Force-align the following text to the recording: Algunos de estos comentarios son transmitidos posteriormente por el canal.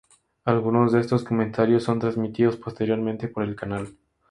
Algunos 0.45 0.91
de 0.93 0.99
estos 0.99 1.23
comentarios 1.23 1.83
son 1.83 1.99
transmitidos 1.99 2.57
posteriormente 2.57 3.27
por 3.27 3.43
el 3.43 3.55
canal. 3.55 3.99